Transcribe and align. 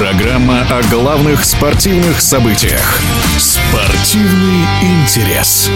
Программа 0.00 0.62
о 0.62 0.82
главных 0.90 1.44
спортивных 1.44 2.22
событиях. 2.22 3.02
Спортивный 3.38 4.64
интерес. 4.80 5.68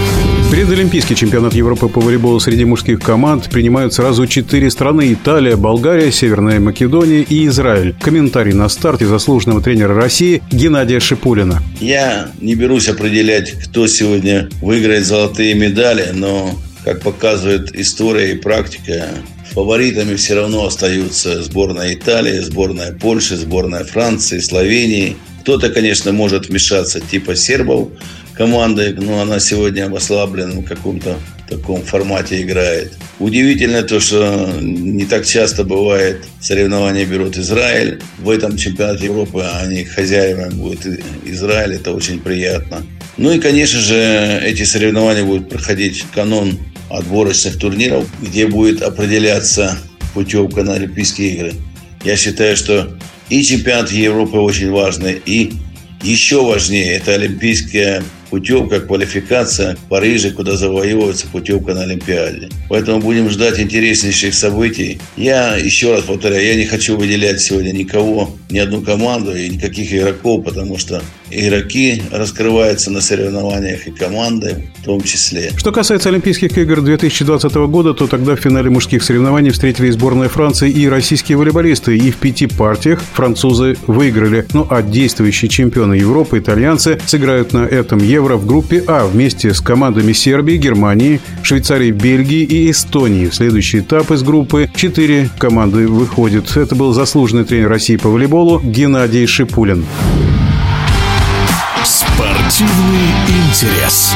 Предолимпийский 0.51 1.15
чемпионат 1.15 1.53
Европы 1.53 1.89
по 1.89 2.01
волейболу 2.01 2.41
среди 2.41 2.65
мужских 2.65 3.01
команд 3.01 3.51
принимают 3.51 3.93
сразу 3.93 4.27
четыре 4.27 4.71
страны– 4.71 5.13
Италия, 5.15 5.57
Болгария, 5.57 6.11
Северная 6.11 6.59
Македония 6.59 7.21
и 7.21 7.47
Израиль. 7.49 7.95
Комментарий 8.01 8.55
на 8.55 8.71
старте 8.71 9.05
заслуженного 9.05 9.61
тренера 9.61 9.95
России 9.95 10.43
Геннадия 10.51 11.01
Шипулина. 11.01 11.63
Я 11.79 12.31
не 12.41 12.55
берусь 12.55 12.89
определять, 12.89 13.53
кто 13.53 13.87
сегодня 13.87 14.49
выиграет 14.63 15.05
золотые 15.05 15.53
медали, 15.53 16.13
но, 16.15 16.51
как 16.85 17.01
показывает 17.01 17.75
история 17.75 18.33
и 18.33 18.39
практика, 18.39 19.09
Фаворитами 19.53 20.17
все 20.17 20.35
равно 20.35 20.67
остаются 20.67 21.43
сборная 21.43 21.95
Италии, 21.95 22.41
сборная 22.41 22.93
Польши, 22.93 23.37
сборная 23.37 23.85
Франции, 23.85 24.41
Словении. 24.41 25.17
Кто-то, 25.43 25.71
конечно, 25.71 26.13
может 26.13 26.49
вмешаться, 26.49 27.01
типа 27.01 27.37
сербов 27.37 27.91
команды, 28.35 28.95
но 28.99 29.21
она 29.21 29.39
сегодня 29.39 29.89
в 29.89 29.95
ослабленном 29.95 30.65
каком-то 30.65 31.17
таком 31.49 31.83
формате 31.83 32.43
играет. 32.43 32.93
Удивительно 33.21 33.83
то, 33.83 34.01
что 34.01 34.59
не 34.61 35.05
так 35.05 35.25
часто 35.25 35.63
бывает 35.63 36.25
соревнования 36.41 37.07
берут 37.07 37.37
Израиль. 37.37 38.03
В 38.19 38.31
этом 38.31 38.57
чемпионате 38.57 39.05
Европы 39.05 39.45
они 39.63 39.85
хозяевами 39.85 40.55
будет 40.55 40.85
Израиль. 41.25 41.75
Это 41.75 41.93
очень 41.93 42.19
приятно. 42.19 42.85
Ну 43.17 43.33
и, 43.33 43.39
конечно 43.39 43.79
же, 43.79 44.41
эти 44.45 44.65
соревнования 44.65 45.25
будут 45.25 45.49
проходить 45.49 46.05
канон 46.13 46.59
отборочных 46.91 47.59
турниров, 47.59 48.07
где 48.21 48.47
будет 48.47 48.83
определяться 48.83 49.79
путевка 50.15 50.65
на 50.65 50.75
Олимпийские 50.75 51.31
игры. 51.31 51.53
Я 52.05 52.17
считаю, 52.17 52.57
что 52.57 52.97
и 53.29 53.43
чемпионат 53.43 53.91
Европы 53.91 54.37
очень 54.39 54.71
важный, 54.71 55.21
и 55.25 55.53
еще 56.03 56.45
важнее– 56.45 56.93
это 56.97 57.15
Олимпийская 57.15 58.03
путевка, 58.35 58.81
квалификация 58.81 59.77
в 59.77 59.89
Париже, 59.89 60.33
куда 60.33 60.57
завоевывается 60.57 61.29
путевка 61.29 61.73
на 61.73 61.83
Олимпиаде. 61.83 62.49
Поэтому 62.69 62.99
будем 62.99 63.31
ждать 63.31 63.61
интереснейших 63.61 64.35
событий. 64.35 64.99
Я 65.17 65.55
еще 65.55 65.95
раз 65.95 66.03
повторяю, 66.03 66.45
я 66.45 66.57
не 66.57 66.65
хочу 66.65 66.97
выделять 66.97 67.41
сегодня 67.41 67.71
никого, 67.71 68.35
ни 68.51 68.59
одну 68.59 68.81
команду 68.81 69.37
и 69.37 69.49
никаких 69.49 69.93
игроков, 69.95 70.45
потому 70.45 70.79
что 70.79 71.01
игроки 71.31 72.03
раскрываются 72.11 72.91
на 72.91 73.01
соревнованиях 73.01 73.87
и 73.87 73.91
команды 73.93 74.65
в 74.81 74.85
том 74.85 75.01
числе. 75.03 75.53
Что 75.57 75.73
касается 75.73 76.09
Олимпийских 76.09 76.57
игр 76.59 76.81
2020 76.81 77.55
года, 77.55 77.95
то 77.95 78.07
тогда 78.07 78.37
в 78.37 78.41
финале 78.41 78.71
мужских 78.71 79.03
соревнований 79.03 79.51
встретились 79.51 79.95
сборная 79.95 80.29
Франции 80.29 80.71
и 80.71 80.89
российские 80.89 81.39
волейболисты. 81.39 81.97
И 81.97 82.11
в 82.11 82.17
пяти 82.17 82.47
партиях 82.47 83.01
французы 83.13 83.77
выиграли. 83.87 84.47
Ну 84.53 84.67
а 84.69 84.83
действующие 84.83 85.49
чемпионы 85.49 85.95
Европы, 85.95 86.39
итальянцы, 86.39 86.99
сыграют 87.07 87.53
на 87.53 87.65
этом 87.65 87.99
Евро 87.99 88.24
в 88.33 88.47
группе 88.47 88.83
А 88.87 89.07
вместе 89.07 89.53
с 89.53 89.61
командами 89.61 90.13
Сербии, 90.13 90.57
Германии, 90.57 91.21
Швейцарии, 91.43 91.91
Бельгии 91.91 92.43
и 92.43 92.71
Эстонии. 92.71 93.29
В 93.29 93.35
следующий 93.35 93.81
этап 93.81 94.11
из 94.11 94.23
группы 94.23 94.71
четыре 94.75 95.29
команды 95.39 95.87
выходят. 95.87 96.57
Это 96.57 96.75
был 96.75 96.93
заслуженный 96.93 97.45
тренер 97.45 97.69
России 97.69 97.97
по 97.97 98.09
волейболу 98.09 98.61
Геннадий 98.61 99.27
Шипулин. 99.27 99.85
Спортивный 101.85 103.11
интерес. 103.29 104.15